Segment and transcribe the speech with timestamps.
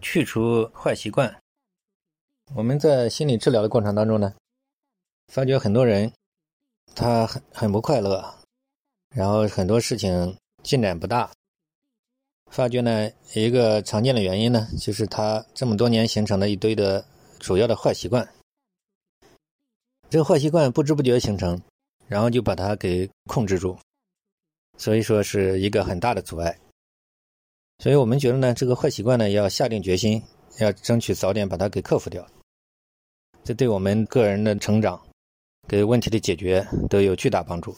[0.00, 1.34] 去除坏习惯。
[2.54, 4.34] 我们在心理治疗的过程当中呢，
[5.28, 6.12] 发觉很多人
[6.94, 8.34] 他很很不快乐，
[9.14, 11.30] 然后很多事情进展不大。
[12.50, 17.04] 发觉呢，一个常见的原因呢，就是他这么多年形成了一堆的
[17.38, 18.26] 主要的坏习惯。
[20.08, 21.60] 这个坏习惯不知不觉形成，
[22.06, 23.78] 然后就把它给控制住，
[24.78, 26.58] 所以说是一个很大的阻碍。
[27.78, 30.20] 所以我们觉得呢，这个坏习惯呢，要下定决心，
[30.58, 32.26] 要争取早点把它给克服掉。
[33.44, 35.00] 这对我们个人的成长、
[35.68, 37.76] 给问题的解决都有巨大帮助。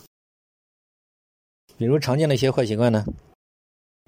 [1.76, 3.04] 比如常见的一些坏习惯呢，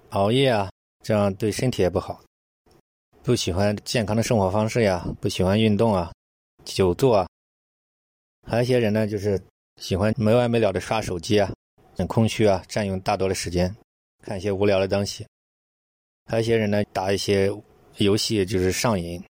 [0.09, 0.71] 熬夜啊，
[1.03, 2.19] 这样对身体也不好；
[3.21, 6.11] 不喜欢健康的生活方式呀，不喜欢运动啊，
[6.65, 7.27] 久坐啊。
[8.47, 9.41] 还有一些人呢，就是
[9.79, 11.53] 喜欢没完没了的刷手机啊，
[11.95, 13.73] 很空虚啊，占用大多的时间，
[14.23, 15.25] 看一些无聊的东西。
[16.25, 17.49] 还有些人呢，打一些
[17.97, 19.23] 游戏就是上瘾，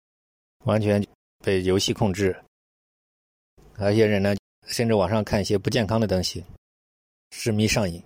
[0.65, 1.03] 完全。
[1.43, 2.39] 被游戏控制，
[3.73, 4.35] 还有些人呢，
[4.67, 6.45] 甚至网上看一些不健康的东西，
[7.31, 7.99] 痴迷上瘾，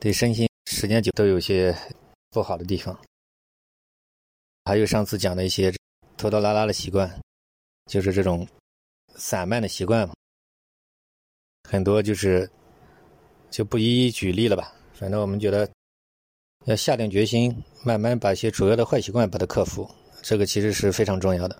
[0.00, 1.72] 对身心时间久都有些
[2.30, 3.00] 不好的地方。
[4.64, 5.72] 还有上次讲的一些
[6.16, 7.08] 拖拖拉拉的习惯，
[7.86, 8.44] 就是这种
[9.14, 10.14] 散漫的习惯嘛，
[11.70, 12.50] 很多就是
[13.52, 14.74] 就不一一举例了吧。
[14.94, 15.70] 反正我们觉得
[16.66, 19.88] 要下定决心，慢慢把一些主要的坏习惯把它克服，
[20.20, 21.56] 这个其实是非常重要的。